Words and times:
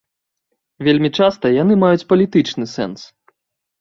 Вельмі 0.87 1.11
часта 1.21 1.45
яны 1.57 1.73
маюць 1.85 2.07
палітычны 2.15 2.65
сэнс. 2.77 3.01